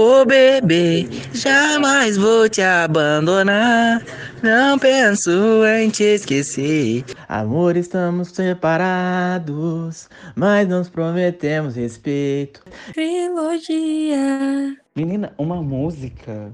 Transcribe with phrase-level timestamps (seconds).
[0.00, 4.00] Ô bebê, jamais vou te abandonar.
[4.40, 5.28] Não penso
[5.66, 7.04] em te esquecer.
[7.28, 12.62] Amor, estamos separados, mas nos prometemos respeito.
[12.94, 14.76] Trilogia.
[14.94, 16.52] Menina, uma música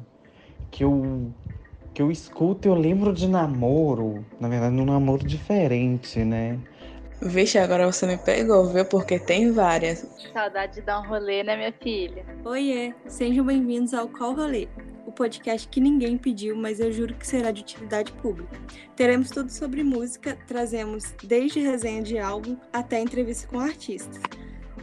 [0.70, 1.30] que eu
[1.92, 4.24] que eu escuto, eu lembro de namoro.
[4.40, 6.58] Na verdade, um namoro diferente, né?
[7.24, 8.84] Vixe, agora você me pegou, viu?
[8.84, 10.06] Porque tem várias.
[10.30, 12.22] Saudade de dar um rolê, né, minha filha?
[12.44, 14.68] Oiê, sejam bem-vindos ao Qual Rolê,
[15.06, 18.60] o podcast que ninguém pediu, mas eu juro que será de utilidade pública.
[18.94, 24.20] Teremos tudo sobre música, trazemos desde resenha de álbum até entrevista com artistas.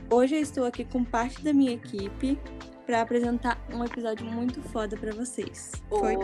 [0.09, 2.39] Hoje eu estou aqui com parte da minha equipe
[2.87, 5.73] para apresentar um episódio muito foda para vocês.
[5.87, 6.17] Foi?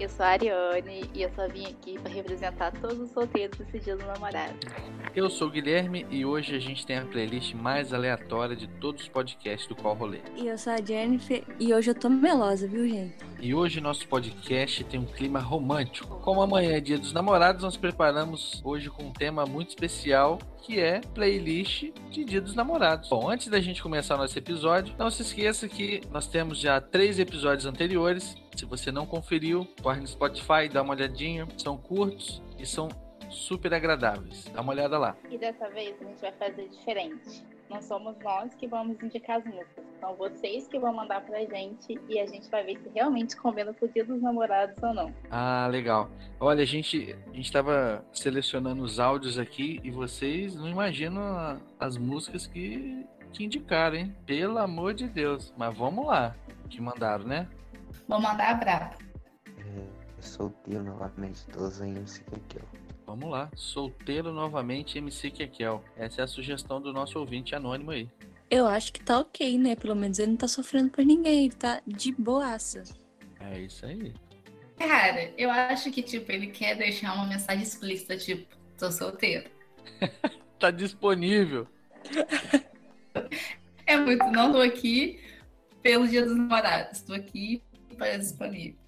[0.00, 3.80] Eu sou a Ariane e eu só vim aqui para representar todos os solteiros desse
[3.80, 4.54] dia do namorado.
[5.14, 9.02] Eu sou o Guilherme e hoje a gente tem a playlist mais aleatória de todos
[9.02, 10.20] os podcasts do Qual Rolê.
[10.36, 13.29] E eu sou a Jennifer e hoje eu tô melosa, viu, gente?
[13.42, 16.20] E hoje nosso podcast tem um clima romântico.
[16.20, 20.78] Como amanhã é dia dos namorados, nós preparamos hoje com um tema muito especial que
[20.78, 23.08] é playlist de Dia dos Namorados.
[23.08, 27.18] Bom, antes da gente começar nosso episódio, não se esqueça que nós temos já três
[27.18, 28.36] episódios anteriores.
[28.54, 31.48] Se você não conferiu, corre no Spotify, dá uma olhadinha.
[31.56, 32.88] São curtos e são
[33.30, 34.44] super agradáveis.
[34.52, 35.16] Dá uma olhada lá.
[35.30, 37.42] E dessa vez a gente vai fazer diferente.
[37.70, 42.00] Não somos nós que vamos indicar as músicas, são vocês que vão mandar pra gente
[42.08, 45.14] e a gente vai ver se realmente combina com o dia dos namorados ou não.
[45.30, 46.10] Ah, legal.
[46.40, 51.96] Olha, a gente a gente tava selecionando os áudios aqui e vocês não imaginam as
[51.96, 54.16] músicas que, que indicaram, hein?
[54.26, 55.54] Pelo amor de Deus.
[55.56, 56.34] Mas vamos lá.
[56.68, 57.48] Que mandaram, né?
[58.08, 58.94] Vou mandar a brava.
[59.58, 59.86] É,
[60.20, 62.79] solteiro novamente, todos em MC Kekel.
[63.10, 63.50] Vamos lá.
[63.56, 65.82] Solteiro novamente, MC Kekel.
[65.96, 68.08] Essa é a sugestão do nosso ouvinte anônimo aí.
[68.48, 69.74] Eu acho que tá ok, né?
[69.74, 72.84] Pelo menos ele não tá sofrendo por ninguém, ele tá de boaça.
[73.40, 74.14] É isso aí.
[74.78, 78.46] Cara, eu acho que, tipo, ele quer deixar uma mensagem explícita, tipo,
[78.78, 79.50] tô solteiro.
[80.60, 81.66] tá disponível.
[83.86, 85.20] é muito, não tô aqui
[85.82, 87.60] pelo dia dos namorados, tô aqui
[87.98, 88.79] para disponível.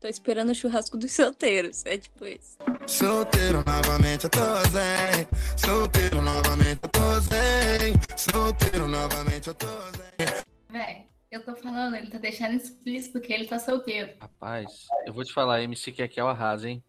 [0.00, 1.84] Tô esperando o churrasco dos solteiros.
[1.84, 2.56] É tipo isso.
[2.86, 4.38] Solteiro novamente, eu tô
[4.70, 5.26] zen.
[5.56, 7.94] Solteiro novamente, eu tô zen.
[8.16, 10.44] Solteiro novamente, eu tô zen.
[10.70, 14.16] Véi, eu tô falando, ele tá deixando explícito que ele tá solteiro.
[14.20, 16.84] Rapaz, eu vou te falar, MC Kekel arrasa, hein?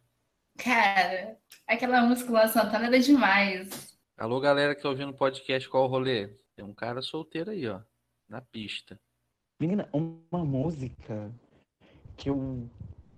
[0.59, 3.97] Cara, aquela música lá, Santana, era demais.
[4.19, 6.27] Alô, galera que tá ouvindo o podcast Qual o Rolê?
[6.55, 7.81] Tem um cara solteiro aí, ó,
[8.27, 8.99] na pista.
[9.59, 11.33] Menina, uma música
[12.15, 12.69] que eu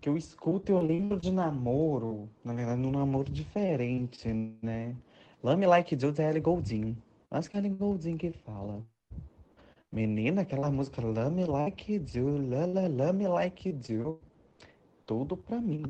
[0.01, 4.27] que eu escuto, eu lembro de namoro, na verdade, um namoro diferente,
[4.61, 4.95] né?
[5.43, 6.97] Lame Like You da Ellie Goulding.
[7.29, 8.83] Acho que é Ellie Goulding que fala.
[9.91, 14.21] Menina, aquela música Lame Like You Do, Lala, Lame Like You Do.
[15.05, 15.83] Tudo pra mim.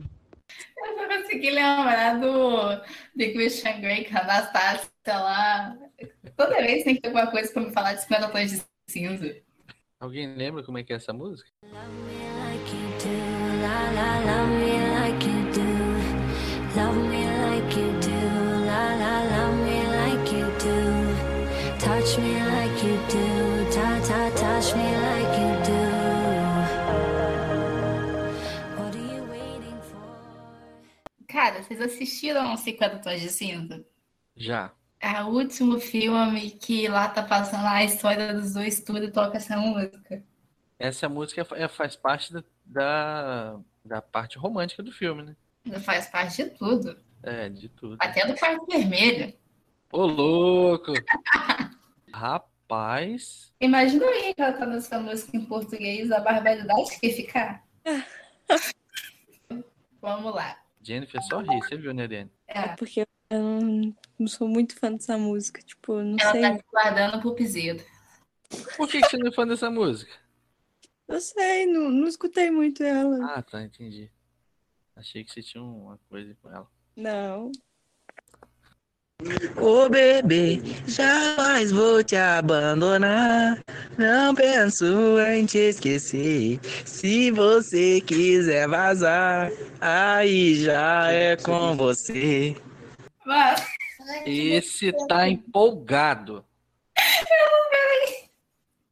[0.77, 2.81] Eu só consegui lembrar do
[3.17, 5.77] The Christian Grey, que a Anastácia lá.
[6.35, 9.41] Toda vez tem que ter alguma coisa pra me falar de 50 tons de cinza.
[10.01, 11.49] Alguém lembra como é que é essa música?
[11.63, 12.20] love
[31.27, 33.85] Cara, vocês assistiram 50 Tons de Cinza?
[34.35, 34.71] Já.
[34.99, 39.37] É o último filme que lá tá passando a história dos dois tudo e toca
[39.37, 40.23] essa música.
[40.81, 45.35] Essa música é, faz parte da, da, da parte romântica do filme, né?
[45.79, 46.97] Faz parte de tudo.
[47.21, 47.97] É, de tudo.
[47.99, 49.31] Até do quarto vermelho.
[49.91, 50.91] Ô, louco!
[52.11, 53.53] Rapaz.
[53.61, 57.63] Imagina aí cantando essa música em português, a barbaridade que ficar.
[60.01, 60.57] Vamos lá.
[60.81, 62.31] Jennifer só ri, você viu, né, Dani?
[62.47, 62.59] É.
[62.59, 66.43] é porque eu não, não, sou muito fã dessa música, tipo, não Ela sei.
[66.43, 67.83] Ela tá guardando pro piseiro.
[68.75, 70.11] Por que, que você não é fã dessa música?
[71.11, 73.35] Eu sei, não, não escutei muito ela.
[73.35, 74.09] Ah, tá, entendi.
[74.95, 76.67] Achei que você tinha uma coisa com ela.
[76.95, 77.51] Não.
[79.61, 83.61] Ô bebê, jamais vou te abandonar.
[83.97, 86.59] Não penso em te esquecer.
[86.85, 92.55] Se você quiser vazar, aí já é com você.
[94.25, 96.45] Esse tá empolgado.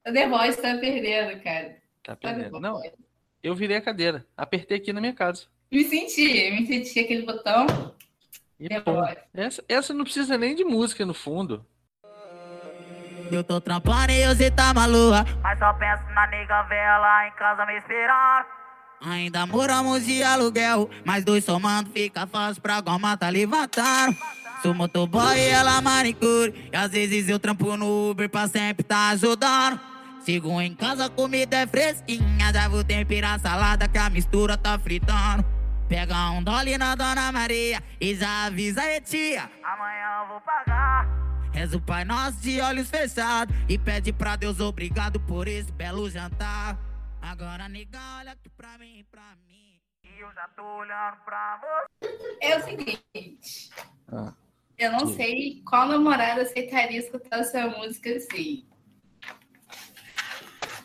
[0.07, 1.79] O The Voice tá perdendo, cara.
[2.04, 2.60] Tá perdendo.
[2.60, 2.81] Não,
[3.44, 4.25] eu virei a cadeira.
[4.36, 5.46] Apertei aqui na minha casa.
[5.72, 7.68] Me senti, me senti aquele botão.
[8.60, 8.68] E
[9.34, 11.66] essa, essa não precisa nem de música no fundo.
[13.31, 15.24] Eu tô trampando e você tá maluca.
[15.44, 18.48] Mas só penso na nega vela em casa me esperar.
[19.02, 24.18] Ainda moramos de aluguel, mas dois somando fica fácil pra goma tá levantando.
[24.62, 26.69] Sou motoboy e ela manicure.
[26.74, 29.80] E às vezes eu trampo no Uber pra sempre tá ajudando.
[30.21, 32.54] Sigo em casa, a comida é fresquinha.
[32.54, 35.44] Já vou temperar a salada que a mistura tá fritando.
[35.88, 39.50] Pega um dólar na Dona Maria e já avisa a tia.
[39.63, 41.07] Amanhã eu vou pagar.
[41.51, 46.07] Reza o Pai Nosso de olhos fechados e pede pra Deus obrigado por esse belo
[46.10, 46.77] jantar.
[47.21, 49.80] Agora, nega, olha aqui pra mim, pra mim.
[50.04, 52.38] E eu já tô olhando pra você.
[52.42, 53.69] É o seguinte.
[54.12, 54.33] Ah,
[54.77, 58.63] Eu não sei qual namorada aceitaria escutar essa música assim.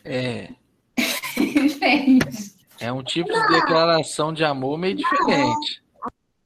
[0.04, 0.50] É.
[2.80, 5.82] É um tipo de declaração de amor meio diferente.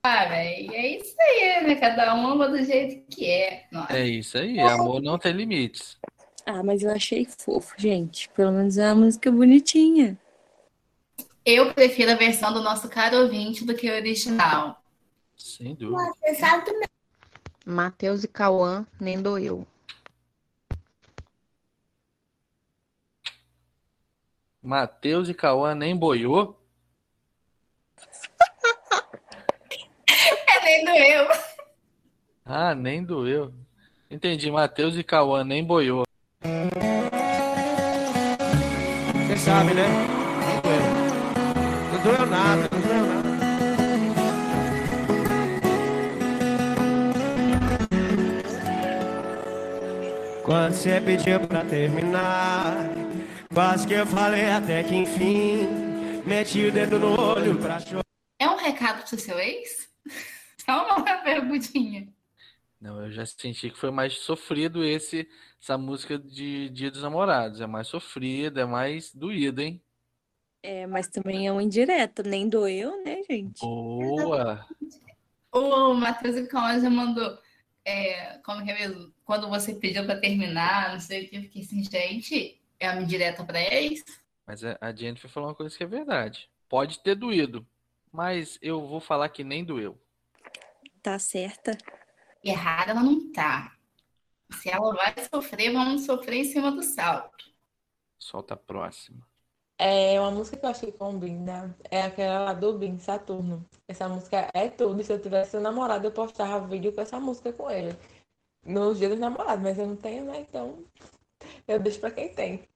[0.03, 1.75] Ah, velho, é isso aí, né?
[1.75, 3.67] Cada um ama do jeito que é.
[3.73, 3.93] Nossa.
[3.93, 5.97] É isso aí, amor não tem limites.
[6.47, 8.29] Ah, mas eu achei fofo, gente.
[8.31, 10.17] Pelo menos é uma música bonitinha.
[11.45, 14.83] Eu prefiro a versão do nosso caro ouvinte do que a original.
[15.37, 16.13] Sem dúvida.
[16.21, 16.89] Você sabe também.
[17.67, 19.67] Matheus e Cauã, nem doeu.
[24.69, 26.61] Matheus e Cauã nem boiou.
[30.47, 31.27] É nem doeu.
[32.45, 33.55] Ah, nem doeu.
[34.11, 36.05] Entendi, Matheus e Cauã nem boiou.
[39.27, 39.87] Você sabe, né?
[40.45, 40.83] Não doeu.
[41.91, 43.29] Não doeu nada, não doeu nada.
[50.45, 52.98] Quando você pediu pra terminar,
[53.59, 55.67] quase que eu falei até que enfim.
[56.25, 58.05] Meti o dedo no olho pra chorar.
[58.39, 59.91] É um recado pro seu ex?
[60.65, 62.07] Só uma perguntinha.
[62.81, 65.29] Não, eu já senti que foi mais sofrido esse,
[65.61, 67.61] essa música de Dia dos Namorados.
[67.61, 69.83] É mais sofrida, é mais doída, hein?
[70.63, 72.23] É, mas também é uma indireta.
[72.23, 73.59] Nem doeu, né, gente?
[73.61, 74.65] Boa!
[75.51, 76.37] O Matheus
[76.81, 77.37] já mandou.
[77.85, 79.13] é, como que é mesmo?
[79.25, 83.03] Quando você pediu pra terminar, não sei o que, eu fiquei assim, gente, é uma
[83.03, 84.05] indireta pra ex?
[84.47, 86.49] Mas a a Jennifer falou uma coisa que é verdade.
[86.69, 87.67] Pode ter doído,
[88.13, 89.99] mas eu vou falar que nem doeu.
[91.03, 91.77] Tá certa.
[92.43, 93.77] Errada ela não tá.
[94.53, 97.51] Se ela vai sofrer, vamos sofrer em cima do salto.
[98.19, 99.27] Solta a próxima.
[99.79, 101.77] É uma música que eu achei que combina.
[101.91, 103.65] É aquela lá do Bin, Saturno.
[103.87, 105.03] Essa música é tudo.
[105.05, 107.97] Se eu tivesse um namorado, eu postava vídeo com essa música com ele.
[108.65, 110.41] Nos dias dos namorados, mas eu não tenho, né?
[110.41, 110.85] Então
[111.69, 112.69] eu deixo pra quem tem.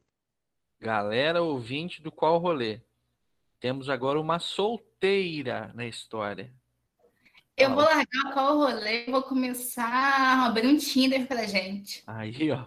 [0.81, 2.81] Galera ouvinte do Qual Rolê.
[3.59, 6.53] Temos agora uma solteira na história.
[7.56, 12.03] Eu vou largar qual rolê, vou começar a abrir um Tinder pra gente.
[12.09, 12.67] Aí, ó,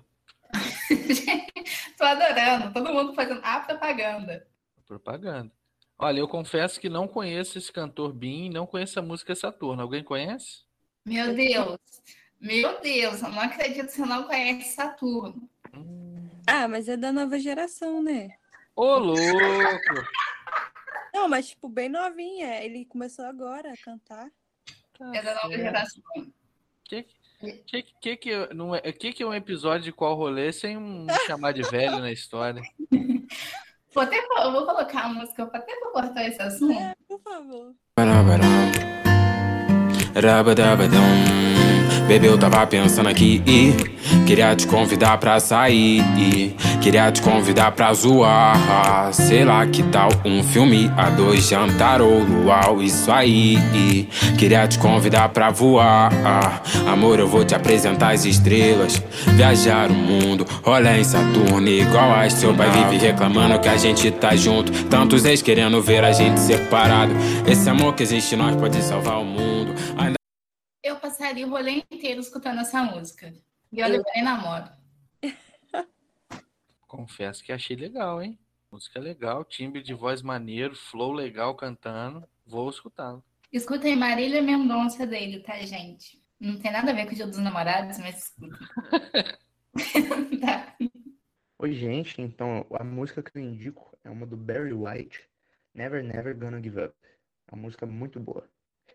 [1.97, 4.47] Tô adorando, todo mundo fazendo a propaganda.
[4.87, 5.51] propaganda.
[5.97, 9.81] Olha, eu confesso que não conheço esse cantor Bin, não conheço a música Saturno.
[9.81, 10.63] Alguém conhece?
[11.05, 11.79] Meu Deus,
[12.39, 15.49] meu Deus, eu não acredito que você não conhece Saturno.
[16.47, 18.29] Ah, mas é da nova geração, né?
[18.75, 19.19] Ô, louco!
[21.13, 22.63] Não, mas tipo, bem novinha.
[22.63, 24.29] Ele começou agora a cantar.
[25.13, 26.03] É da nova geração.
[26.83, 27.05] Que
[27.65, 31.05] que, que, que, não é, que que é um episódio de Qual Rolê sem um
[31.27, 32.61] chamar de velho na história?
[33.93, 36.77] Vou até, eu vou colocar a música até pra cortar esse assunto.
[36.77, 37.73] É, por favor.
[40.15, 41.03] Rabadabadão.
[42.07, 43.41] Bebê, eu tava pensando aqui
[44.25, 46.03] queria te convidar pra sair.
[46.85, 49.11] Queria te convidar pra zoar.
[49.11, 52.79] Sei lá que tal um filme a dois, jantar ou luau.
[52.79, 54.07] Isso aí.
[54.37, 56.11] Queria te convidar pra voar.
[56.87, 59.01] Amor, eu vou te apresentar as estrelas.
[59.35, 61.67] Viajar o mundo, olha em Saturno.
[61.67, 64.71] Igual a seu pai vive reclamando que a gente tá junto.
[64.85, 67.13] Tantos ex querendo ver a gente separado.
[67.47, 69.73] Esse amor que existe em nós pode salvar o mundo.
[69.97, 70.17] Ainda
[70.83, 73.33] Eu passaria o rolê inteiro escutando essa música.
[73.73, 74.74] E olha, eu nem namoro.
[76.95, 78.39] Confesso que achei legal, hein?
[78.71, 82.25] Música legal, timbre de voz maneiro, flow legal cantando.
[82.45, 83.21] Vou escutá-lo.
[83.51, 86.23] Escutem Marília Mendonça dele, tá, gente?
[86.39, 88.33] Não tem nada a ver com o Dia dos Namorados, mas
[90.39, 90.77] tá.
[91.59, 92.21] Oi, gente.
[92.21, 95.29] Então, a música que eu indico é uma do Barry White,
[95.73, 96.95] Never Never Gonna Give Up.
[97.03, 98.49] É uma música muito boa.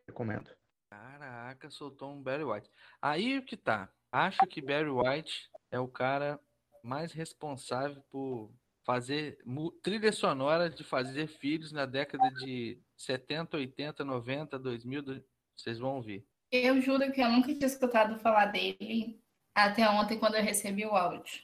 [0.07, 0.51] Recomendo.
[0.89, 2.71] Caraca, soltou um Barry White.
[3.03, 3.91] Aí que tá.
[4.11, 6.41] Acho que Barry White é o cara
[6.83, 8.51] mais responsável por
[8.85, 9.39] fazer
[9.83, 15.03] trilha sonora de fazer filhos na década de 70, 80, 90, 2000.
[15.03, 15.25] do-
[15.57, 16.25] Vocês vão ouvir.
[16.51, 19.21] Eu juro que eu nunca tinha escutado falar dele
[19.55, 21.43] até ontem, quando eu recebi o áudio.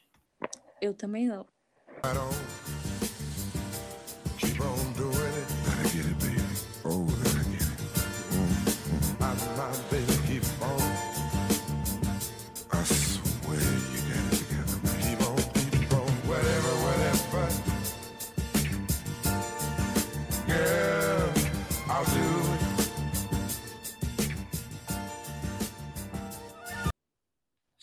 [0.81, 1.47] Eu também não.
[2.05, 2.56] Right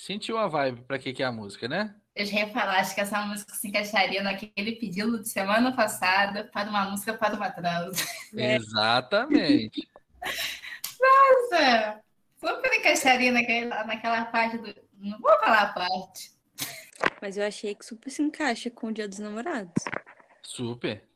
[0.04, 1.96] Sentiu a vibe pra que, que é a música, né?
[2.14, 6.44] Eu já ia falar, acho que essa música se encaixaria naquele pedido de semana passada
[6.52, 8.04] para uma música para uma transa.
[8.36, 9.88] Exatamente.
[11.00, 12.02] Nossa!
[12.36, 14.76] Super encaixaria naquela, naquela parte do.
[14.98, 16.34] Não vou falar a parte.
[17.22, 19.86] Mas eu achei que super se encaixa com o Dia dos Namorados.
[20.42, 21.08] Super.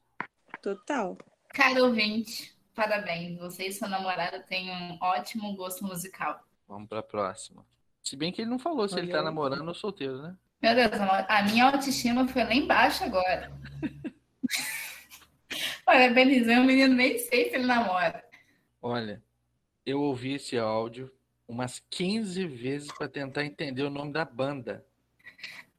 [0.61, 1.17] Total.
[1.49, 3.37] Caro ouvinte, parabéns.
[3.37, 6.41] Você e sua namorada têm um ótimo gosto musical.
[6.65, 7.65] Vamos pra próxima.
[8.07, 9.25] Se bem que ele não falou se ele tá Olha.
[9.25, 10.33] namorando ou solteiro, né?
[10.61, 10.91] Meu Deus,
[11.27, 13.51] a minha autoestima foi lá embaixo agora.
[15.85, 18.23] Parabenizei o menino, nem sei se ele namora.
[18.81, 19.21] Olha,
[19.85, 21.11] eu ouvi esse áudio
[21.45, 24.85] umas 15 vezes pra tentar entender o nome da banda.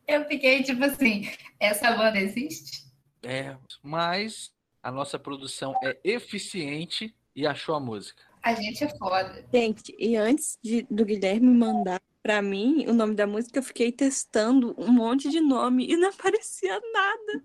[0.06, 2.84] Eu fiquei tipo assim: essa banda existe?
[3.22, 8.22] É, mas a nossa produção é eficiente e achou a música.
[8.42, 9.46] A gente é foda.
[9.52, 13.90] Gente, e antes de- do Guilherme mandar pra mim o nome da música, eu fiquei
[13.90, 17.42] testando um monte de nome e não aparecia nada.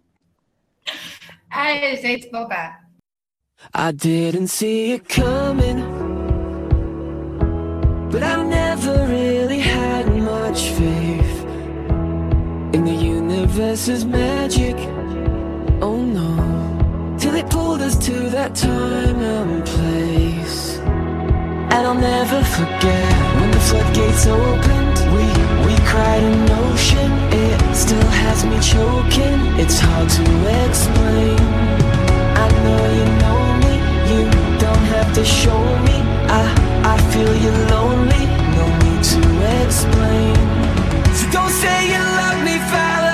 [1.50, 2.82] Ai, gente, dá.
[3.74, 5.86] I didn't see it coming,
[8.12, 11.46] but I never really had much faith
[12.74, 14.75] in the universe's magic.
[15.82, 20.80] Oh no, till it pulled us to that time and place.
[21.72, 24.98] And I'll never forget floodgates opened.
[25.15, 25.25] We
[25.65, 27.12] we cried an ocean.
[27.32, 29.39] It still has me choking.
[29.62, 30.25] It's hard to
[30.63, 31.39] explain.
[32.43, 33.74] I know you know me.
[34.12, 34.22] You
[34.63, 35.98] don't have to show me.
[36.39, 36.43] I
[36.93, 38.24] I feel you're lonely.
[38.58, 39.22] No need to
[39.62, 40.36] explain.
[41.17, 43.13] So don't say you love me, fella.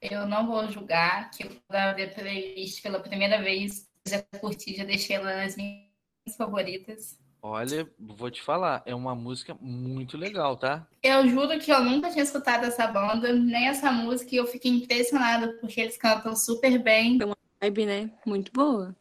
[0.00, 4.84] Eu não vou julgar que eu abri a playlist pela primeira vez, já curti, já
[4.84, 5.87] deixei ela nas minhas
[6.36, 7.18] favoritas.
[7.40, 10.86] Olha, vou te falar, é uma música muito legal, tá?
[11.02, 14.72] Eu juro que eu nunca tinha escutado essa banda, nem essa música, e eu fiquei
[14.72, 17.18] impressionada, porque eles cantam super bem.
[17.60, 18.10] Vibe, né?
[18.26, 18.94] Muito boa.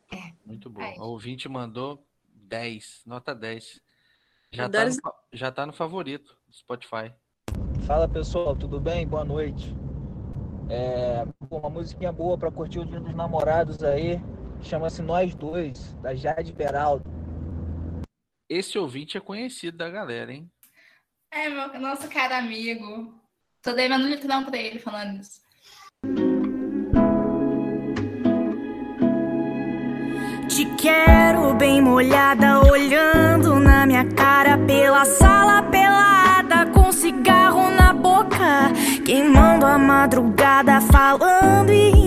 [0.46, 0.82] Muito bom.
[1.00, 3.82] O ouvinte mandou 10, nota 10.
[4.52, 4.96] Já tá, no,
[5.34, 7.12] já tá no favorito do Spotify.
[7.86, 9.06] Fala pessoal, tudo bem?
[9.08, 9.76] Boa noite.
[10.70, 14.22] É, uma musiquinha boa pra curtir o dia dos namorados aí.
[14.62, 17.06] Chama-se Nós Dois, da Jade Beraldo.
[18.50, 20.50] Esse ouvinte é conhecido da galera, hein?
[21.32, 23.14] É, meu, nosso cara amigo.
[23.62, 25.42] Tô devendo um litrão pra ele falando isso.
[30.48, 38.72] Te quero bem molhada, olhando na minha cara pela sala pelada, com cigarro na boca,
[39.06, 42.07] queimando a madrugada, falando e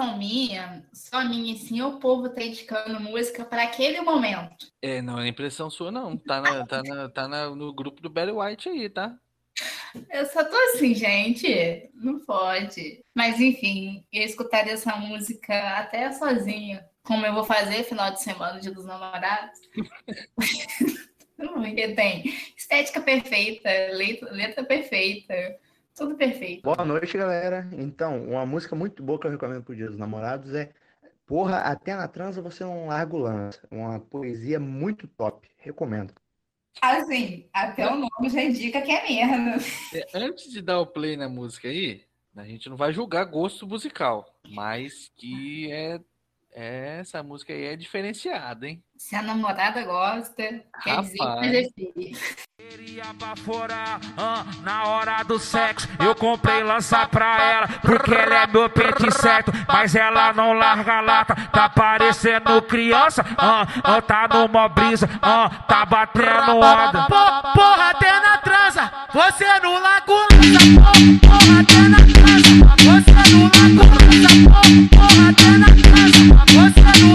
[0.00, 4.66] impressão minha, só minha, assim, o povo tá indicando música para aquele momento.
[4.80, 6.16] É, não é impressão sua, não.
[6.16, 9.14] Tá, na- tá, na- tá na- no grupo do Barry White aí, tá?
[10.10, 13.04] Eu só tô assim, gente, não pode.
[13.14, 18.60] Mas enfim, eu escutaria essa música até sozinha, como eu vou fazer final de semana,
[18.60, 19.58] dia dos namorados.
[21.36, 22.24] Porque tem
[22.56, 25.34] estética perfeita, letra, letra perfeita,
[25.94, 26.62] tudo perfeito.
[26.62, 27.68] Boa noite, galera.
[27.72, 30.72] Então, uma música muito boa que eu recomendo pro Dia dos Namorados é
[31.30, 33.60] Porra, até na transa você não larga o lance.
[33.70, 35.48] Uma poesia muito top.
[35.58, 36.12] Recomendo.
[36.82, 39.64] Assim, até o nome já indica que é merda.
[39.94, 42.02] É, antes de dar o play na música aí,
[42.34, 46.00] a gente não vai julgar gosto musical, mas que é,
[46.52, 48.82] é- essa música aí é diferenciada, hein?
[48.96, 50.34] Se a namorada gosta,
[50.82, 52.12] quer dizer que
[52.60, 52.60] Rapaz.
[52.60, 52.76] vai ser
[54.18, 59.10] Ah, na hora do sexo, eu comprei lança pra ela, porque ela é meu pente
[59.12, 65.48] certo, mas ela não larga lata, tá parecendo criança, ah, ah, tá numa brisa, ah,
[65.66, 67.06] tá batendo onda.
[67.06, 70.60] Po- Porra, até na transa, você não larga lança,
[71.22, 74.30] porra, até na transa, você não larga lança,
[74.90, 77.10] porra, até na transa, você não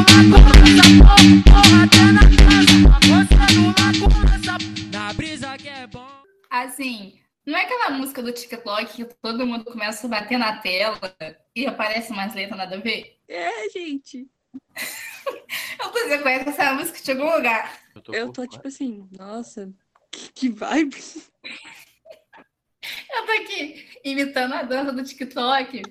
[6.63, 10.97] Assim, não é aquela música do TikTok que todo mundo começa a bater na tela
[11.53, 13.19] e aparece umas letras nada a ver?
[13.27, 14.25] É, gente.
[15.77, 17.77] Eu você conhece essa música de algum lugar?
[18.13, 19.69] Eu tô tipo assim, nossa,
[20.09, 20.95] que, que vibe.
[23.12, 25.81] Eu tô aqui imitando a dança do TikTok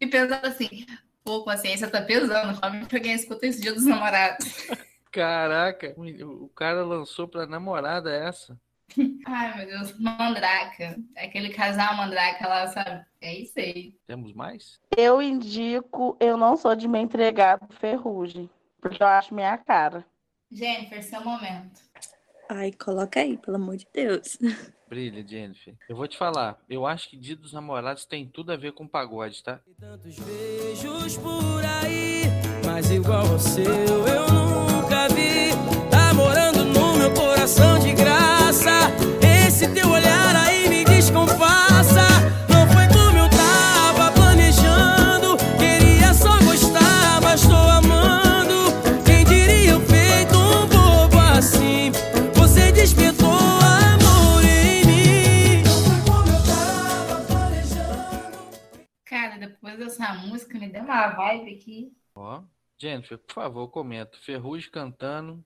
[0.00, 0.86] e pensando assim,
[1.22, 4.46] pô, consciência tá pesando, fala pra quem escuta esse dia dos namorados.
[5.12, 8.58] Caraca, o cara lançou pra namorada essa.
[9.26, 10.96] Ai, meu Deus, Mandraka.
[11.16, 13.04] Aquele casal Mandraka lá, sabe?
[13.20, 13.96] É isso aí.
[14.06, 14.80] Temos mais?
[14.96, 18.48] Eu indico Eu Não Sou de Me Entregar pro Ferrugem,
[18.80, 20.04] porque eu acho minha cara.
[20.50, 21.80] Jennifer, seu momento.
[22.48, 24.38] Ai, coloca aí, pelo amor de Deus.
[24.88, 25.74] Brilha, Jennifer.
[25.88, 28.86] Eu vou te falar, eu acho que Dia dos Namorados tem tudo a ver com
[28.86, 29.58] pagode, tá?
[29.78, 32.22] beijos por aí,
[32.64, 35.50] mas igual ao seu eu nunca vi.
[35.90, 37.94] Tá morando no meu coração de
[38.54, 38.90] graça.
[39.46, 42.06] Esse teu olhar aí me descompassa.
[42.48, 45.36] Não foi como eu tava planejando.
[45.58, 48.70] Queria só gostar, mas tô amando.
[49.04, 51.90] Quem diria eu feito um bobo assim?
[52.34, 55.64] Você despertou amor em mim.
[59.04, 61.92] Cara, depois dessa música me deu uma vibe aqui.
[62.14, 62.42] Ó,
[62.78, 64.16] Jennifer, por favor, comenta.
[64.18, 65.44] Ferrugem cantando.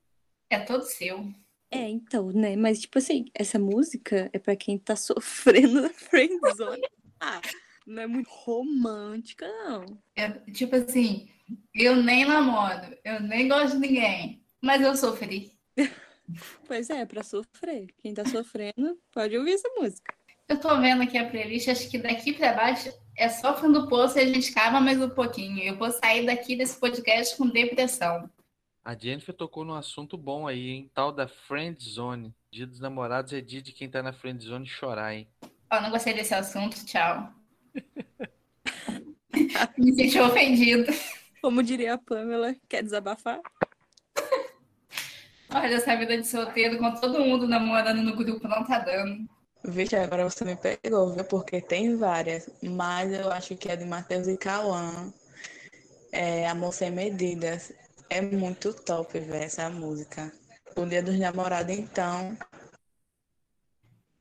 [0.50, 1.32] É todo seu.
[1.70, 2.56] É, então, né?
[2.56, 6.82] Mas, tipo assim, essa música é pra quem tá sofrendo na friendzone.
[7.20, 7.40] Ah,
[7.86, 9.84] não é muito romântica, não.
[10.16, 11.28] É, tipo assim,
[11.74, 15.52] eu nem namoro, eu nem gosto de ninguém, mas eu sofri.
[16.66, 17.86] Pois é, é pra sofrer.
[17.98, 20.14] Quem tá sofrendo pode ouvir essa música.
[20.48, 23.88] Eu tô vendo aqui a playlist, acho que daqui pra baixo é só fundo do
[23.88, 25.62] poço e a gente cava mais um pouquinho.
[25.62, 28.30] Eu vou sair daqui desse podcast com depressão.
[28.88, 30.90] A Jennifer tocou num assunto bom aí, hein?
[30.94, 32.34] Tal da Friend Zone.
[32.50, 35.28] Dia dos namorados é dia de quem tá na Friend Zone chorar, hein?
[35.70, 37.30] Ó, não gostei desse assunto, tchau.
[39.76, 40.90] Me senti ofendido.
[41.42, 43.38] Como diria a Pamela, quer desabafar?
[45.52, 49.28] Olha, essa vida de solteiro com todo mundo namorando no grupo não tá dando.
[49.64, 51.24] Vixe, agora você me pegou, viu?
[51.24, 55.12] Porque tem várias, mas eu acho que é de Matheus e Cauã.
[56.10, 57.70] É Amor Sem Medidas.
[58.10, 60.32] É muito top, velho, essa música.
[60.74, 62.36] O Dia dos Namorados, então.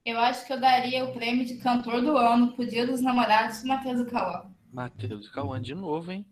[0.05, 3.61] Eu acho que eu daria o prêmio de cantor do ano pro Dia dos Namorados
[3.61, 4.51] de Matheus Cauã.
[4.71, 6.25] Matheus Cauã de novo, hein?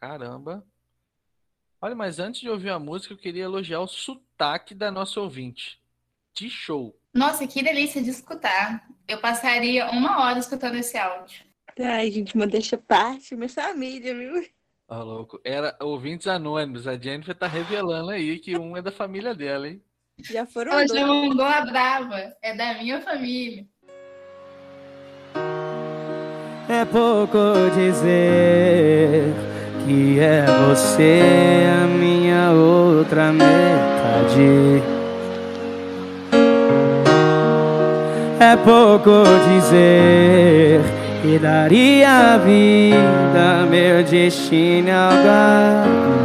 [0.00, 0.66] Caramba.
[1.80, 5.78] Olha, mas antes de ouvir a música, eu queria elogiar o sotaque da nossa ouvinte.
[6.34, 6.98] De show.
[7.12, 8.86] Nossa, que delícia de escutar.
[9.06, 11.44] Eu passaria uma hora escutando esse áudio.
[11.78, 14.46] Ai, gente, mas deixa parte, minha família, viu?
[14.88, 15.40] Ó, louco.
[15.44, 16.86] Era ouvintes anônimos.
[16.86, 19.82] A Jennifer tá revelando aí que um é da família dela, hein?
[20.22, 21.00] Já foram Ela dois.
[21.00, 22.32] já mandou a brava.
[22.42, 23.66] É da minha família.
[26.68, 27.38] É pouco
[27.74, 29.32] dizer
[29.84, 31.20] que é você
[31.82, 34.82] a minha outra metade.
[38.40, 40.80] É pouco dizer
[41.22, 45.26] que daria a vida, meu destino é algo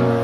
[0.07, 0.21] mais.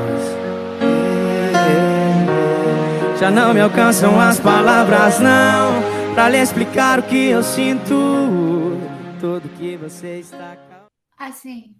[3.19, 5.81] Já não me alcançam as palavras, não,
[6.13, 8.77] pra lhe explicar o que eu sinto.
[9.19, 10.55] Tudo que você está.
[11.17, 11.75] Assim,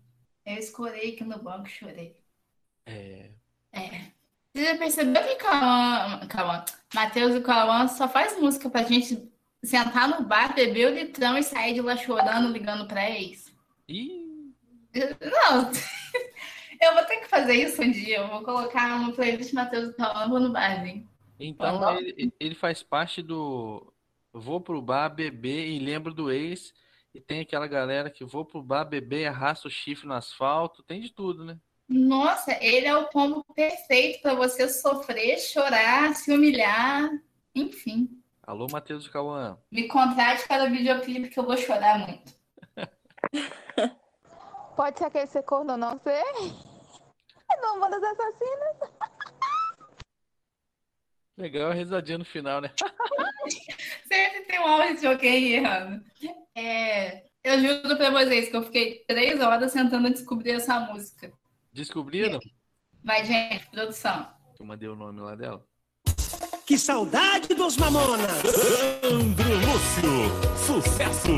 [0.46, 2.16] eu escorei aqui no banco e chorei.
[2.86, 3.30] É.
[3.72, 3.90] É.
[4.56, 9.30] Você já percebeu que Cauã, Cauã, Matheus e Cauã só faz música pra gente
[9.64, 13.54] sentar no bar, beber o litrão e sair de lá chorando, ligando pra ex?
[13.88, 14.54] Ih.
[14.94, 15.72] Não.
[16.80, 18.18] Eu vou ter que fazer isso um dia.
[18.18, 19.96] Eu vou colocar uma playlist Matheus
[20.30, 21.10] vou no barzinho.
[21.40, 22.00] Então Quando?
[22.00, 23.92] ele, ele faz parte do
[24.32, 26.74] vou pro bar beber e lembro do ex.
[27.14, 30.84] E tem aquela galera que vou pro bar beber e arrasta o chifre no asfalto.
[30.84, 31.58] Tem de tudo, né?
[31.90, 37.10] Nossa, ele é o combo perfeito pra você sofrer, chorar, se humilhar,
[37.56, 38.10] enfim.
[38.48, 39.60] Alô, Matheus e Cauã.
[39.70, 42.34] Me contrate para o videoclipe que eu vou chorar muito.
[44.74, 46.24] Pode ser aquele que você corno, não sei.
[47.62, 48.78] Não, uma das assassinas.
[51.38, 52.72] Legal a risadinha no final, né?
[54.08, 56.06] Sempre tem um áudio de alguém errando.
[56.56, 61.34] É, eu juro pra vocês que eu fiquei três horas tentando descobrir essa música.
[61.74, 62.40] Descobriram?
[63.04, 64.32] Vai, gente, produção.
[64.60, 65.66] Eu mandei o nome lá dela.
[66.68, 68.44] Que saudade dos Mamonas!
[69.02, 70.12] Andro Lúcio,
[70.58, 71.32] sucesso!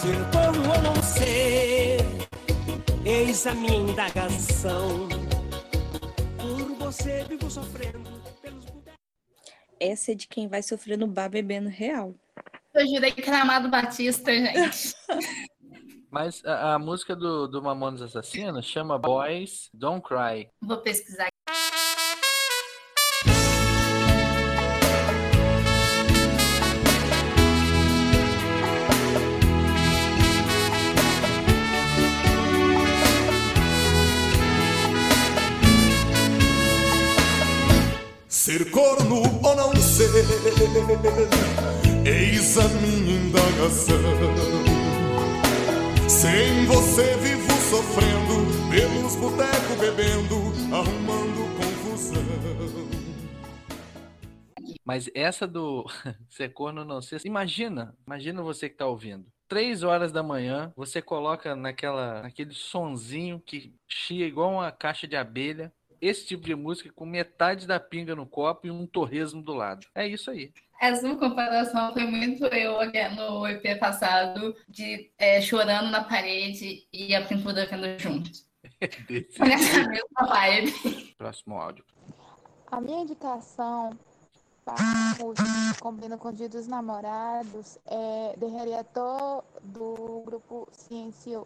[0.00, 2.06] Ser corno ou não ser,
[3.04, 5.08] Eis a minha indagação.
[6.38, 8.08] Por você vivo sofrendo.
[8.40, 8.66] Pelos
[9.80, 12.14] Essa é de quem vai sofrer no bar bebendo real.
[12.74, 14.94] Eu jurei que era Amado Batista, gente.
[16.10, 20.48] Mas a, a música do, do Mamonas Assassinos chama Boys Don't Cry.
[20.60, 21.28] Vou pesquisar.
[38.28, 40.10] Ser corno ou não ser,
[43.62, 43.96] indagação.
[46.08, 50.34] Sem você vivo sofrendo, pelos botecos bebendo,
[50.74, 52.22] arrumando confusão.
[54.84, 55.86] Mas essa do
[56.28, 57.20] ser corno não ser.
[57.24, 59.26] Imagina, imagina você que tá ouvindo.
[59.48, 65.14] Três horas da manhã, você coloca naquela, naquele sonzinho que chia igual uma caixa de
[65.14, 65.72] abelha.
[66.02, 69.86] Esse tipo de música com metade da pinga no copo e um torresmo do lado.
[69.94, 70.52] É isso aí.
[70.80, 72.78] Essa comparação foi muito eu
[73.14, 78.32] no EP passado, de é, chorando na parede e a pintura vendo junto.
[79.36, 81.14] Foi nessa mesma vibe.
[81.16, 81.84] Próximo áudio.
[82.66, 83.96] A minha indicação
[84.64, 91.42] para a música que combina com o Dia dos Namorados é Derrereto do grupo Ciência.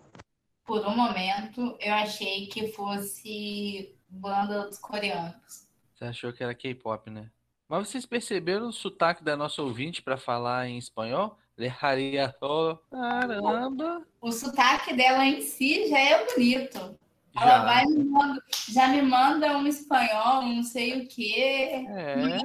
[0.64, 5.66] Por um momento, eu achei que fosse banda dos coreanos.
[5.94, 7.30] Você achou que era K-pop, né?
[7.68, 11.38] Mas vocês perceberam o sotaque da nossa ouvinte para falar em espanhol?
[11.56, 12.78] Leharia todo.
[12.90, 14.06] Caramba!
[14.20, 16.98] O sotaque dela em si já é bonito.
[17.34, 17.40] Já.
[17.40, 21.86] Ela vai me manda, já me manda um espanhol, um não sei o quê.
[21.88, 22.38] É.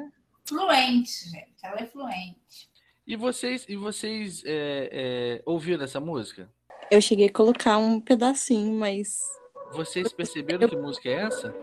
[0.46, 1.56] Fluente, gente.
[1.64, 2.70] Ela é fluente.
[3.06, 6.50] E vocês, e vocês é, é, ouviram essa música?
[6.90, 9.20] Eu cheguei a colocar um pedacinho, mas
[9.74, 11.54] Vocês perceberam que música é essa?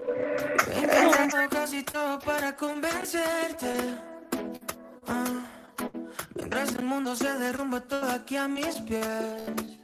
[6.35, 9.79] Mientras el mundo se derrumba todo aquí a mis pies.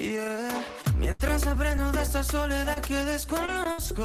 [0.00, 0.64] Yeah.
[0.98, 4.02] Mientras aprendo de esta soledad que desconozco.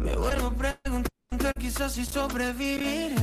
[0.00, 3.14] Me vuelvo a preguntar quizás si sobreviviré.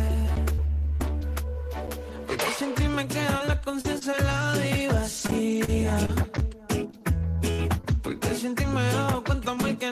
[2.28, 5.97] Porque sin ti me queda la conciencia helada y vacía.
[8.05, 8.19] Porque
[8.93, 9.91] dado cuenta muy que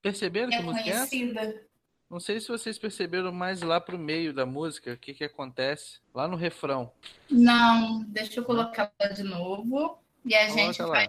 [0.00, 1.08] Perceberam que É música é essa?
[1.10, 1.62] conhecida.
[2.08, 5.98] Não sei se vocês perceberam mais lá pro meio da música, o que que acontece
[6.14, 6.92] lá no refrão.
[7.28, 9.98] Não, deixa eu colocar ela de novo.
[10.24, 10.92] E a gente Coloca lá.
[10.92, 11.08] vai.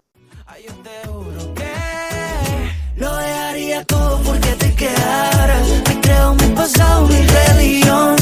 [2.97, 5.67] Lo dejaría todo porque te quedaras.
[5.87, 8.14] Me creo mi pasado, mi religión.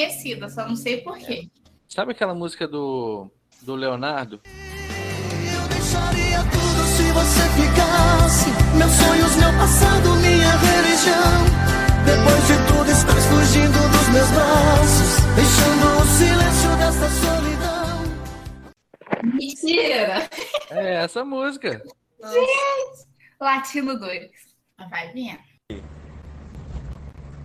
[0.00, 1.48] Conhecida, só não sei por quê.
[1.88, 3.30] Sabe aquela música do,
[3.62, 4.40] do Leonardo?
[5.68, 8.50] Deixaria tudo se você ficasse.
[8.76, 11.44] Meus sonhos, meu passado, minha religião.
[12.06, 15.20] Depois de tudo, estás fugindo dos meus braços.
[15.36, 17.90] Deixando o silêncio dessa solidão.
[19.34, 20.28] Mentira!
[20.70, 21.82] É essa música.
[22.22, 23.10] Gente!
[23.38, 24.30] Latino 2.
[24.90, 25.38] Vai vir.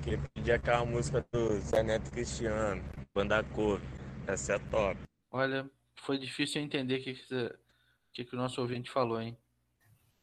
[0.06, 2.80] Queria pedir aquela música do Zé Neto Cristiano,
[3.12, 3.82] Banda Cor.
[4.28, 5.00] Essa é top.
[5.32, 7.56] Olha, foi difícil eu entender o que, que,
[8.14, 9.36] que, que o nosso ouvinte falou, hein?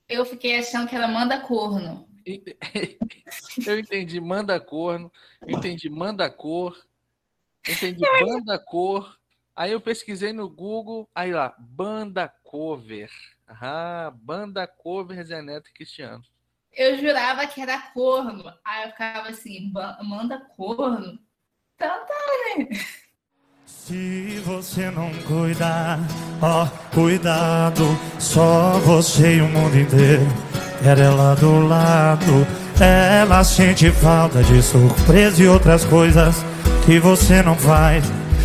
[0.08, 2.08] Eu fiquei achando que ela manda corno.
[3.66, 5.10] Eu entendi manda corno,
[5.44, 6.80] eu entendi manda cor,
[7.66, 9.18] eu entendi banda cor.
[9.56, 13.10] Aí eu pesquisei no Google, aí lá, banda cover.
[13.48, 16.22] Ah, banda cover Zé Neto e Cristiano.
[16.74, 18.44] Eu jurava que era corno.
[18.64, 21.18] Aí eu ficava assim, "Ba- manda corno?
[21.74, 22.68] Então tá, né?
[23.66, 25.98] Se você não cuidar,
[26.40, 27.84] ó, cuidado,
[28.18, 30.22] só você e o mundo inteiro.
[30.84, 32.46] Era ela do lado,
[32.80, 36.36] ela sente falta de surpresa e outras coisas
[36.86, 38.04] que você não faz,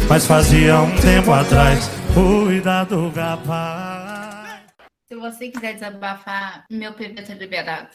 [0.10, 1.90] mas fazia um tempo atrás.
[2.14, 4.62] Cuidado, rapaz.
[5.08, 7.90] Se você quiser desabafar, meu PV tá liberado.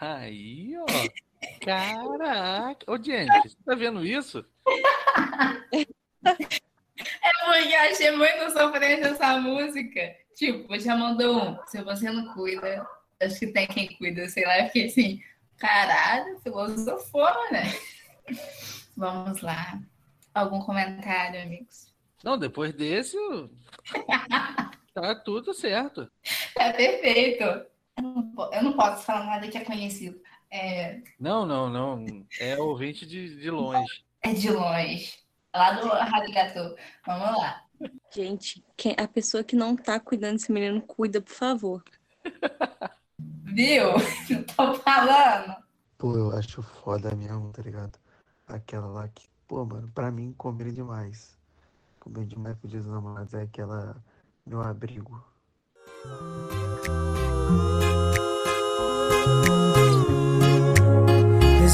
[0.00, 0.86] Aí, ó.
[1.64, 2.90] Caraca.
[2.90, 4.44] Ô, gente, você tá vendo isso?
[5.72, 5.84] É
[7.44, 10.16] porque eu achei muito sofrente essa música.
[10.34, 11.66] Tipo, já mandou um.
[11.66, 12.86] Se você não cuida,
[13.20, 14.60] acho que tem quem cuida, sei lá.
[14.60, 15.22] Eu fiquei assim,
[15.56, 17.72] caralho, filosofou, né?
[18.96, 19.80] Vamos lá.
[20.34, 21.94] Algum comentário, amigos?
[22.22, 23.16] Não, depois desse,
[24.92, 26.10] tá tudo certo.
[26.58, 27.66] É perfeito.
[27.96, 30.20] Eu não, po- eu não posso falar nada que é conhecido.
[30.50, 32.04] É, Não, não, não.
[32.40, 34.04] É ouvinte de, de longe.
[34.22, 35.14] é de longe.
[35.54, 36.76] Lá do Radigato.
[37.06, 37.62] Vamos lá.
[38.14, 41.82] Gente, quem- a pessoa que não tá cuidando desse menino, cuida, por favor.
[43.18, 43.92] Viu?
[44.56, 45.56] Tô falando.
[45.98, 47.98] Pô, eu acho foda mesmo, tá ligado?
[48.46, 51.36] Aquela lá que, pô, mano, pra mim combina demais.
[51.98, 53.96] Combina demais com o Dia dos Namorados é aquela
[54.44, 55.24] Meu Abrigo.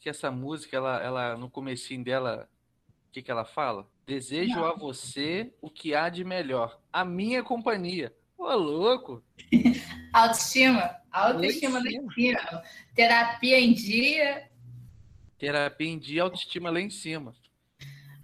[0.00, 2.48] que essa música, ela, ela, no comecinho dela,
[3.08, 3.86] o que, que ela fala?
[4.06, 4.64] Desejo Não.
[4.64, 6.80] a você o que há de melhor.
[6.90, 8.12] A minha companhia.
[8.36, 9.22] Ô, louco!
[10.12, 10.96] Autoestima.
[11.12, 12.62] Autoestima Lá em cima.
[12.94, 14.50] Terapia em dia.
[15.38, 17.34] Terapia em dia, autoestima lá em cima.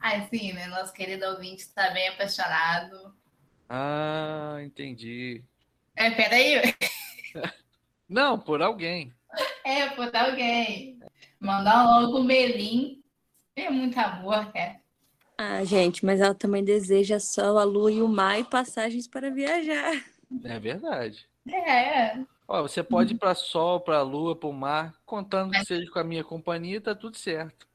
[0.01, 0.67] Assim, né?
[0.69, 3.15] Nosso querido ouvinte está bem apaixonado.
[3.69, 5.43] Ah, entendi.
[5.95, 6.75] É, peraí.
[8.09, 9.13] Não, por alguém.
[9.65, 10.96] É, por alguém.
[11.41, 13.03] Mandar logo o Melim.
[13.55, 14.81] É muito amor, cara.
[15.39, 19.31] Ah, gente, mas ela também deseja sol, a lua e o mar e passagens para
[19.31, 19.93] viajar.
[20.45, 21.27] É verdade.
[21.49, 22.19] É.
[22.49, 25.99] Ó, você pode ir para sol, para lua, para o mar, contando que seja com
[25.99, 27.67] a minha companhia, tá tudo certo.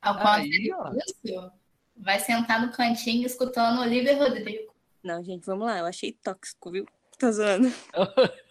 [0.00, 1.50] Ao Aí, ó.
[1.96, 4.72] vai sentar no cantinho escutando Olivia Rodrigo.
[5.02, 5.78] Não, gente, vamos lá.
[5.78, 6.86] Eu achei tóxico, viu?
[7.18, 7.72] Tô zoando.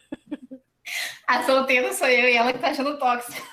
[1.27, 3.47] A solteira sou eu e ela que tá achando tóxico.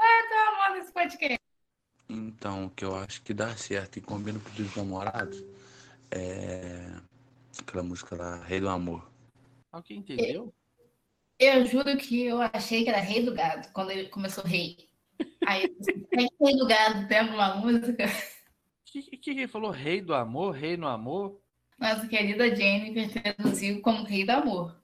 [0.00, 1.40] Ai, tô amando esse podcast.
[2.08, 5.44] Então, o que eu acho que dá certo e combina com os namorados
[6.10, 6.86] é
[7.60, 9.08] aquela música lá, Rei do Amor.
[9.70, 10.52] Alguém entendeu?
[11.38, 14.88] Eu juro que eu achei que era Rei do Gado, quando ele começou Rei.
[15.46, 18.04] Aí, eu disse, "Tem Rei do Gado pega uma música.
[18.06, 19.70] O que, que, que ele falou?
[19.70, 20.52] Rei do amor?
[20.52, 21.40] Rei no amor?
[21.78, 24.79] Nossa querida Jennifer traduziu como Rei do Amor.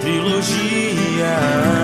[0.00, 1.78] Trilogia.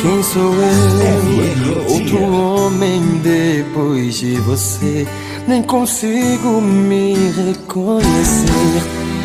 [0.00, 1.92] Quem sou eu?
[1.92, 5.06] Outro homem depois de você.
[5.48, 8.82] Nem consigo me reconhecer.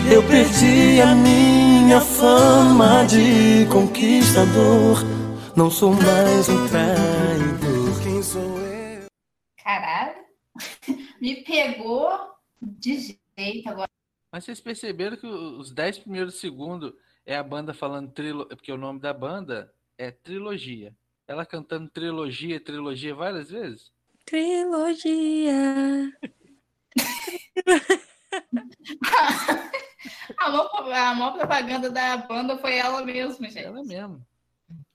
[0.10, 5.06] Eu perdi a minha fama de conquistador.
[5.56, 8.02] Não sou mais um traidor.
[8.02, 8.61] Quem sou eu?
[11.22, 13.90] Me pegou de jeito agora.
[14.32, 18.48] Mas vocês perceberam que os 10 primeiros segundos é a banda falando trilo...
[18.48, 20.96] porque o nome da banda é Trilogia.
[21.28, 23.92] Ela cantando trilogia, trilogia várias vezes?
[24.26, 26.12] Trilogia.
[30.38, 33.66] A maior, a maior propaganda da banda foi ela mesma, gente.
[33.66, 34.26] Ela mesmo.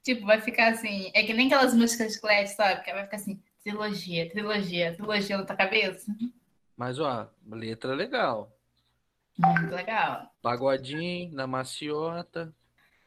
[0.02, 1.10] Tipo, vai ficar assim.
[1.14, 2.82] É que nem aquelas músicas de Clash, sabe?
[2.82, 6.14] Que vai ficar assim: trilogia, trilogia, trilogia na tua cabeça.
[6.76, 8.56] Mas ó, letra legal.
[9.36, 10.32] Muito legal.
[10.40, 12.54] Pagodinho, na maciota,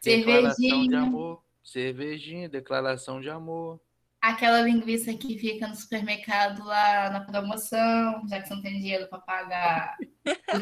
[0.01, 0.35] Cervejinha.
[0.35, 3.79] declaração de amor, cervejinha, declaração de amor.
[4.21, 9.07] Aquela linguiça que fica no supermercado lá na promoção, já que você não tem dinheiro
[9.07, 9.95] pra pagar
[10.53, 10.59] o.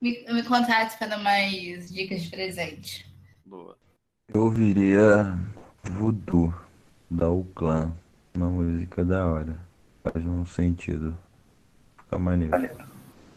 [0.00, 3.06] Me, me contate para mais dicas de presente.
[3.46, 3.78] Boa.
[4.28, 5.38] Eu ouviria
[5.82, 6.54] Voodoo,
[7.10, 7.94] da Uclã.
[8.34, 9.58] Uma música da hora.
[10.02, 11.18] Faz um sentido.
[11.96, 12.54] Fica maneiro.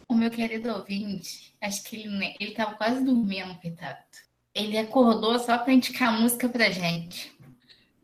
[0.08, 3.98] O meu querido ouvinte, acho que ele, ele tava quase dormindo, coitado.
[4.54, 7.34] Ele acordou só pra indicar música pra gente.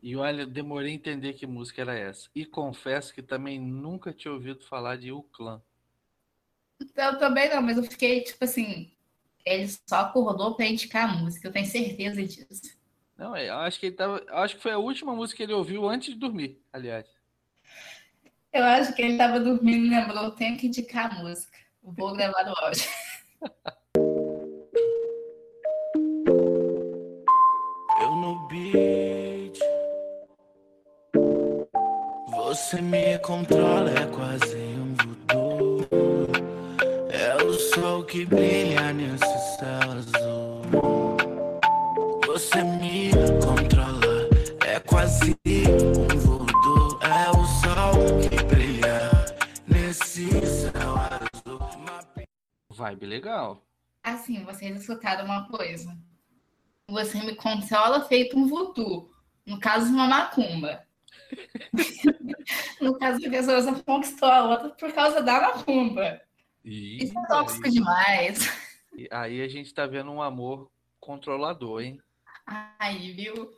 [0.01, 2.29] E olha, demorei a entender que música era essa.
[2.33, 5.61] E confesso que também nunca tinha ouvido falar de Clã.
[6.95, 8.91] Eu também não, mas eu fiquei tipo assim.
[9.45, 12.78] Ele só acordou pra indicar a música, eu tenho certeza disso.
[13.19, 14.23] Não, é, eu acho que ele tava.
[14.25, 17.05] eu Acho que foi a última música que ele ouviu antes de dormir, aliás.
[18.53, 21.57] Eu acho que ele tava dormindo e lembrou, tenho que indicar a música.
[21.83, 22.89] Vou gravar no áudio.
[28.01, 29.59] Eu no beat.
[32.31, 35.85] Você me controla, é quase um voodoo.
[37.11, 40.58] É o sol que brilha nesse céu azul.
[42.49, 43.11] Você me
[43.45, 44.27] controla,
[44.65, 46.99] é quase um voodoo.
[47.03, 47.93] É o sol
[48.27, 49.11] que brilha
[49.67, 51.59] nesse céu azul.
[52.71, 53.63] Vibe legal.
[54.01, 55.95] Assim, vocês escutaram uma coisa.
[56.87, 59.11] Você me controla feito um voodoo.
[59.45, 60.83] No caso, uma macumba.
[62.81, 66.19] no caso, a pessoa só conquistou a outra por causa da macumba.
[66.65, 68.51] Isso é tóxico demais.
[68.97, 72.01] e aí a gente tá vendo um amor controlador, hein?
[72.79, 73.53] Aí, viu?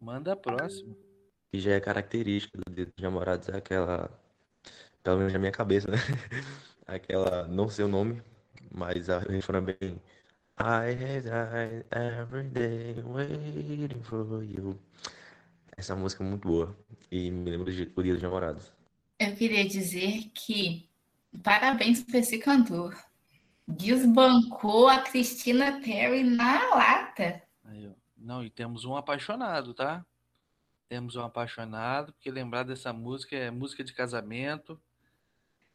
[0.00, 0.94] Manda a próxima.
[1.50, 4.10] que já é característica do Dia dos Namorados, é aquela,
[5.02, 5.96] pelo menos na minha cabeça, né?
[6.86, 8.20] Aquela, não sei o nome,
[8.70, 10.00] mas a refrão bem
[10.58, 11.26] I had
[11.92, 14.78] every day waiting for you.
[15.76, 16.76] Essa música é muito boa
[17.10, 18.72] e me lembra do Dia do Dia dos Namorados.
[19.18, 20.86] Eu queria dizer que
[21.42, 22.94] parabéns para esse cantor.
[23.66, 27.42] Desbancou a Christina Perry na lata.
[27.64, 27.99] Aí, ó.
[28.20, 30.04] Não, e temos um apaixonado, tá?
[30.88, 34.80] Temos um apaixonado, porque lembrar dessa música é música de casamento.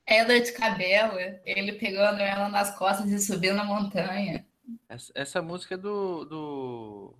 [0.06, 4.46] Ela de cabelo, ele pegando ela nas costas e subiu na montanha.
[4.88, 7.18] Essa, essa música é do, do.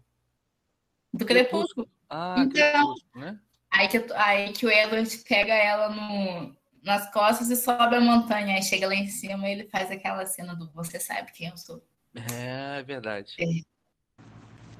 [1.14, 1.90] Do Crepúsculo.
[2.10, 3.40] Ah, Então, Crepúsculo, né?
[3.72, 8.56] Aí que, aí que o Edward pega ela no, nas costas e sobe a montanha.
[8.56, 11.58] Aí chega lá em cima e ele faz aquela cena do Você sabe quem eu
[11.58, 11.84] sou.
[12.14, 13.36] É, é verdade.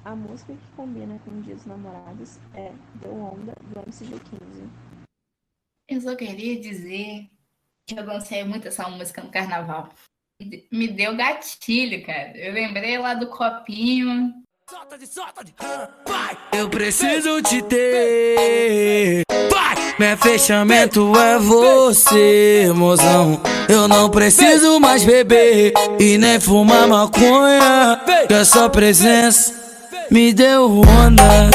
[0.06, 2.70] A música que combina com o Dia dos Namorados é
[3.02, 4.68] Deu Onda, do MCG15.
[5.88, 7.26] Eu só queria dizer
[7.88, 9.88] que eu dancei muito essa música no carnaval.
[10.40, 12.36] Me de- Me deu gatilho, cara.
[12.36, 14.32] Eu lembrei lá do copinho.
[16.52, 19.22] Eu preciso te ter.
[19.50, 19.74] Vai!
[19.98, 23.40] Meu fechamento é você, mozão.
[23.68, 28.00] Eu não preciso mais beber e nem fumar maconha.
[28.28, 29.65] Que a sua presença
[30.10, 31.50] me deu onda.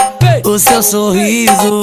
[0.45, 1.79] O seu sorriso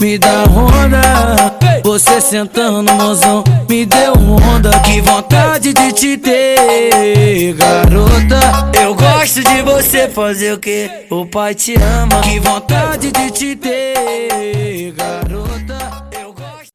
[0.00, 1.80] me dá onda.
[1.84, 4.70] Você sentando, mozão, me deu onda.
[4.80, 8.70] Que vontade de te ter, garota.
[8.80, 11.06] Eu gosto de você fazer o que?
[11.10, 12.20] O pai te ama.
[12.22, 16.08] Que vontade de te ter, garota.
[16.18, 16.72] Eu gosto.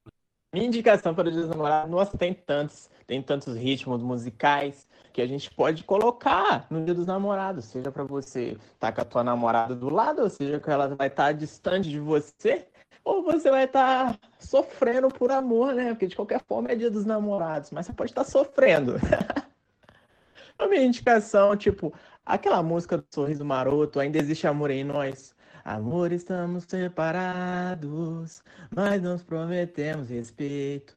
[0.54, 5.22] Minha indicação para o Dia dos Namorados, nossa, tem tantos, tem tantos ritmos musicais que
[5.24, 9.24] a gente pode colocar no Dia dos Namorados, seja para você estar com a tua
[9.24, 12.68] namorada do lado, ou seja que ela vai estar distante de você,
[13.04, 15.90] ou você vai estar sofrendo por amor, né?
[15.90, 18.94] Porque de qualquer forma é Dia dos Namorados, mas você pode estar sofrendo.
[20.60, 21.92] A minha indicação, tipo,
[22.24, 25.36] aquela música do Sorriso Maroto, Ainda Existe Amor em Nós.
[25.66, 30.97] Amor, estamos separados, mas nos prometemos respeito.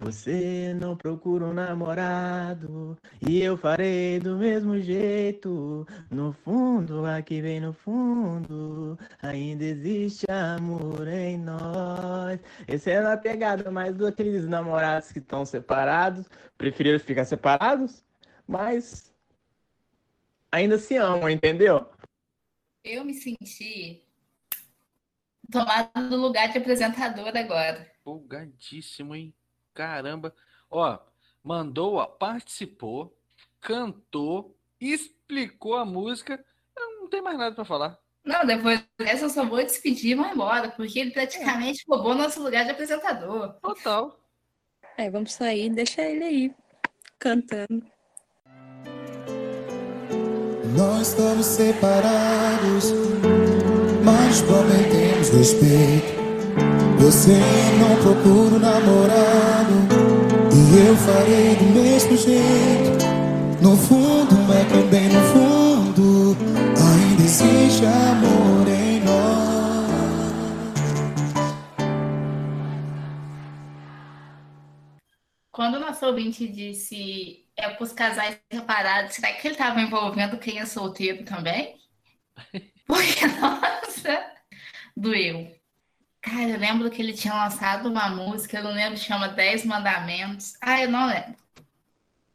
[0.00, 2.96] Você não procura um namorado
[3.28, 5.86] e eu farei do mesmo jeito.
[6.10, 12.40] No fundo, aqui bem no fundo, ainda existe amor em nós.
[12.66, 18.02] Esse é na pegada mais daqueles namorados que estão separados, preferiram ficar separados,
[18.48, 19.14] mas
[20.50, 21.86] ainda se amam, entendeu?
[22.82, 24.02] Eu me senti
[25.52, 27.92] tomada no lugar de apresentadora agora.
[28.00, 29.34] Empolgadíssimo, hein?
[29.74, 30.34] Caramba.
[30.70, 30.98] Ó,
[31.42, 33.16] mandou, ó, participou,
[33.60, 36.44] cantou, explicou a música.
[36.76, 37.98] Eu não tenho mais nada pra falar.
[38.24, 42.42] Não, depois dessa eu só vou despedir e vou embora, porque ele praticamente roubou nosso
[42.42, 43.54] lugar de apresentador.
[43.62, 44.18] Total.
[44.96, 46.54] É, vamos sair, deixa ele aí,
[47.18, 47.82] cantando.
[50.76, 52.92] Nós estamos separados,
[54.04, 56.19] mas prometemos respeito.
[57.00, 57.32] Você
[57.78, 59.72] não procura um namorado
[60.52, 63.06] e eu farei do mesmo jeito.
[63.62, 66.36] No fundo, é que bem no fundo,
[66.76, 69.90] ainda existe amor em nós.
[75.50, 80.36] Quando o nosso ouvinte disse é para os casais separados, será que ele estava envolvendo
[80.36, 81.76] quem é solteiro também?
[82.86, 84.22] Porque, nossa,
[84.94, 85.59] doeu.
[86.22, 90.54] Cara, eu lembro que ele tinha lançado uma música, eu não lembro, chama Dez Mandamentos.
[90.60, 91.34] Ah, eu não lembro.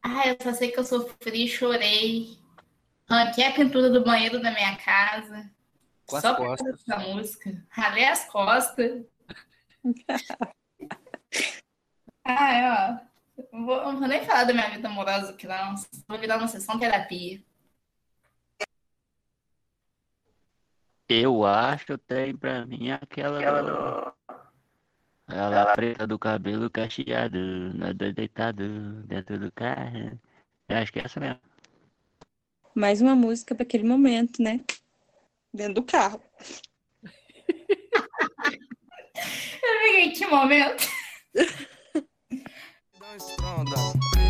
[0.04, 2.38] Ah, eu só sei que eu sofri, chorei.
[3.08, 5.52] Arranquei a pintura do banheiro da minha casa.
[6.08, 7.64] Com só por causa dessa música.
[7.70, 9.04] Ralei as costas.
[12.28, 13.46] Ah, é, ó.
[13.54, 15.76] Não vou, não vou nem falar da minha vida amorosa aqui, não.
[16.08, 17.40] Vou virar uma sessão terapia.
[21.08, 24.16] Eu acho tem pra mim aquela.
[25.28, 27.38] Ela preta do cabelo cacheado,
[27.74, 30.20] nada deitado dentro do carro.
[30.68, 31.40] Eu acho que é essa mesmo.
[32.74, 34.62] Mais uma música para aquele momento, né?
[35.54, 36.22] Dentro do carro.
[39.64, 40.86] Eu fiquei, que momento?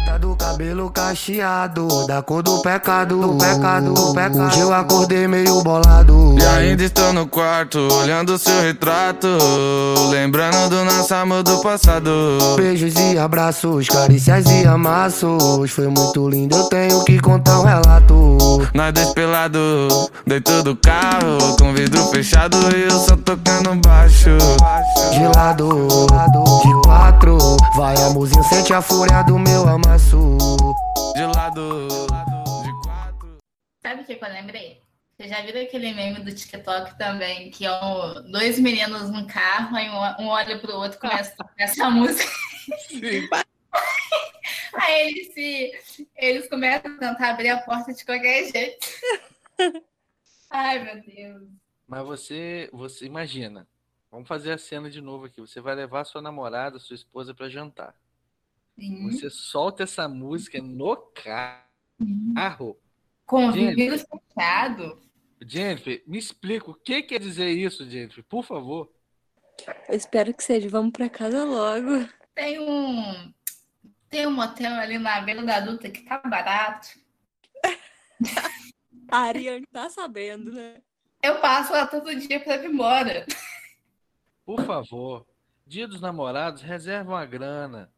[0.06, 4.45] Preta do cabelo cacheado, da cor do pecado, do pecado, do pecado.
[4.45, 6.36] Hoje eu acordei meio bolado.
[6.38, 9.28] E ainda estou no quarto, olhando seu retrato.
[10.12, 12.12] Lembrando do nosso amor do passado.
[12.56, 15.72] Beijos e abraços, carícias e amassos.
[15.72, 18.38] Foi muito lindo, eu tenho que contar um relato.
[18.74, 19.88] Nós dois pelado,
[20.26, 21.56] dentro do carro.
[21.58, 24.38] Com vidro fechado e eu só tocando baixo.
[25.12, 25.88] De lado,
[26.64, 27.38] de quatro.
[27.76, 31.88] Vai amorzinho, sente a fúria do meu De lado.
[33.82, 34.82] Sabe o que eu lembrei?
[35.18, 39.74] Você já viu aquele meme do TikTok também, que é um- dois meninos num carro,
[39.78, 42.30] aí um, um olha pro outro e começa a tocar essa música.
[44.74, 46.08] Aí eles se.
[46.18, 48.86] Eles começam a tentar abrir a porta de qualquer jeito.
[50.52, 51.48] Ai, meu Deus.
[51.88, 53.66] Mas você, você imagina.
[54.12, 55.39] Vamos fazer a cena de novo aqui.
[55.39, 57.96] Você vai levar sua namorada, sua esposa para jantar.
[58.78, 59.09] Sim.
[59.09, 62.78] Você solta essa música no carro.
[63.26, 65.01] Com o vidro fechado.
[65.45, 68.91] Jennifer, me explica o que quer dizer isso, Jennifer, por favor.
[69.88, 70.69] Eu espero que seja.
[70.69, 72.07] Vamos para casa logo.
[72.34, 73.34] Tem um.
[74.09, 76.89] Tem um motel ali na beira da adulta que tá barato.
[79.09, 80.82] A Ariane tá sabendo, né?
[81.21, 83.26] Eu passo lá todo dia pra ir embora.
[84.45, 85.26] Por favor,
[85.65, 87.91] dia dos namorados, reserva uma grana.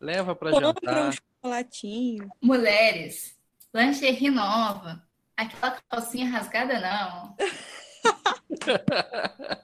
[0.00, 1.08] Leva para Compra jantar.
[1.08, 2.28] um chocolatinho.
[2.42, 3.36] Mulheres,
[3.74, 5.02] lingerie nova.
[5.36, 7.36] Aquela calcinha rasgada, não.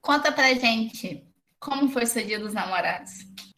[0.00, 1.24] Conta pra gente
[1.58, 3.10] como foi seu dia dos namorados.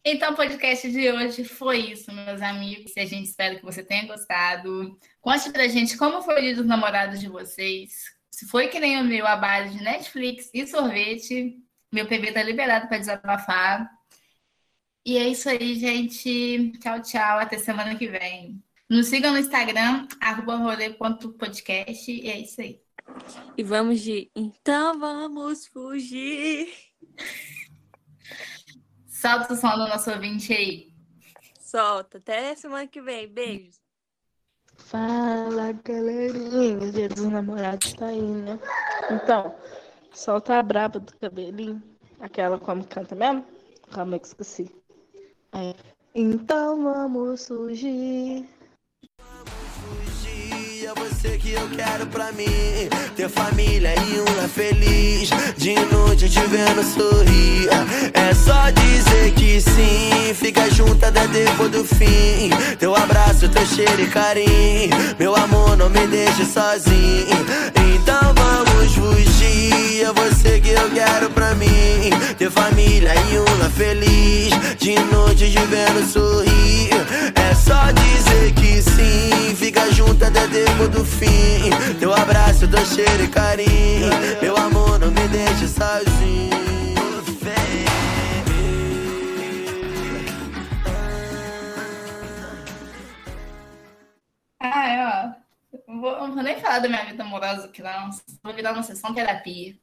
[0.03, 2.93] Então, o podcast de hoje foi isso, meus amigos.
[2.95, 4.97] E a gente espera que você tenha gostado.
[5.19, 7.91] Conte pra gente como foi o dia dos namorados de vocês.
[8.31, 11.57] Se foi que nem o meu, a base de Netflix e sorvete.
[11.91, 13.89] Meu PB tá liberado pra desabafar.
[15.07, 16.73] E é isso aí, gente.
[16.79, 17.39] Tchau, tchau.
[17.39, 18.61] Até semana que vem.
[18.89, 22.11] Nos sigam no Instagram, arroba rolê.podcast.
[22.11, 22.81] E é isso aí.
[23.57, 24.29] E vamos de.
[24.35, 26.73] Então vamos fugir.
[29.07, 30.93] Solta o som do nosso ouvinte aí.
[31.57, 32.17] Solta.
[32.17, 33.29] Até semana que vem.
[33.29, 33.79] Beijos.
[34.75, 36.91] Fala, galerinha.
[36.91, 38.59] Dia dos namorados tá aí, né?
[39.09, 39.55] Então,
[40.11, 41.81] solta a braba do cabelinho.
[42.19, 43.45] Aquela como canta mesmo?
[43.89, 44.69] Calma aí que esqueci.
[45.57, 45.73] É.
[46.13, 48.45] Então vamos fugir.
[50.83, 52.45] É você que eu quero pra mim.
[53.15, 55.29] Ter família e um lar feliz.
[55.57, 57.69] De noite te vendo sorrir.
[58.13, 60.33] É só dizer que sim.
[60.35, 62.51] Fica junto até depois do fim.
[62.77, 64.95] Teu abraço, teu cheiro e carinho.
[65.17, 67.35] Meu amor, não me deixe sozinho
[68.33, 72.09] Vamos fugir É você que eu quero pra mim.
[72.37, 76.89] Ter família e um feliz De noite te vendo sorrir.
[77.35, 79.55] É só dizer que sim.
[79.55, 81.69] Fica junto até depois do fim.
[81.99, 84.09] Teu abraço, teu cheiro e carinho.
[84.41, 86.66] Meu amor, não me deixe sozinho
[95.85, 98.09] Vou, não vou nem falar da minha vida amorosa aqui, não.
[98.43, 99.77] Vou virar uma sessão terapia.